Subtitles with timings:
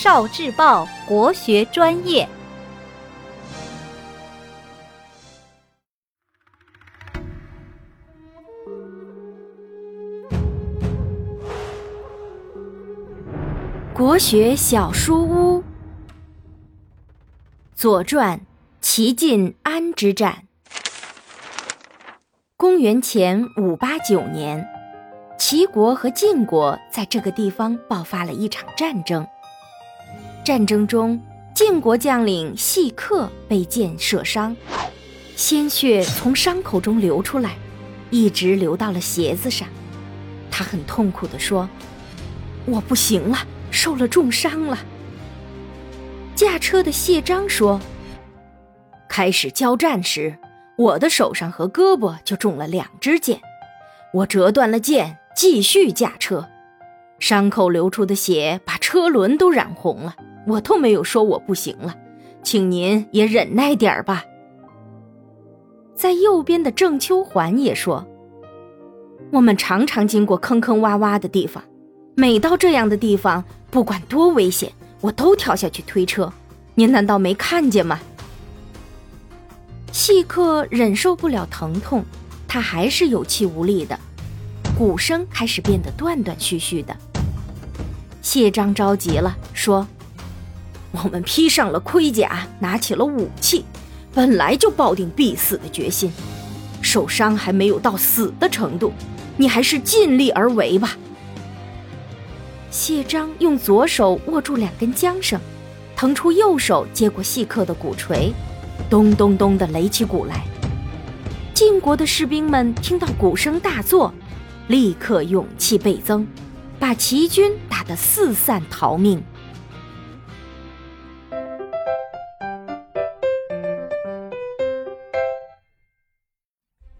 [0.00, 2.28] 少智报国学专业，
[13.92, 15.58] 国学小书屋，
[17.74, 18.38] 《左传》
[18.80, 20.44] 齐晋安之战。
[22.56, 24.64] 公元前五八九年，
[25.36, 29.26] 齐国和晋国在这个地方爆发了一场战争。
[30.48, 31.20] 战争中，
[31.54, 34.56] 晋国将领细克被箭射伤，
[35.36, 37.54] 鲜血从伤口中流出来，
[38.08, 39.68] 一直流到了鞋子上。
[40.50, 41.68] 他很痛苦地说
[42.64, 43.36] ：“我不行了，
[43.70, 44.78] 受了重伤了。”
[46.34, 47.78] 驾车的谢章说
[49.06, 50.38] ：“开始交战时，
[50.78, 53.38] 我的手上和胳膊就中了两支箭，
[54.14, 56.48] 我折断了箭，继续驾车，
[57.18, 60.16] 伤口流出的血把车轮都染红了。”
[60.48, 61.94] 我都没有说我不行了，
[62.42, 64.24] 请您也忍耐点儿吧。
[65.94, 68.06] 在右边的郑秋环也说
[69.30, 71.62] ：“我们常常经过坑坑洼洼的地方，
[72.14, 76.32] 每到这样的地方，不管多危险，我都跳下去推车。
[76.74, 78.00] 您难道没看见吗？”
[79.92, 82.02] 细客忍受不了疼痛，
[82.46, 83.98] 他还是有气无力的，
[84.78, 86.96] 鼓声开始变得断断续续的。
[88.22, 89.86] 谢章着急了，说。
[90.90, 93.64] 我们披上了盔甲，拿起了武器，
[94.14, 96.10] 本来就抱定必死的决心，
[96.80, 98.92] 受伤还没有到死的程度，
[99.36, 100.96] 你还是尽力而为吧。
[102.70, 105.40] 谢章用左手握住两根缰绳，
[105.94, 108.32] 腾出右手接过细客的鼓槌，
[108.88, 110.44] 咚咚咚地擂起鼓来。
[111.54, 114.12] 晋国的士兵们听到鼓声大作，
[114.68, 116.26] 立刻勇气倍增，
[116.78, 119.22] 把齐军打得四散逃命。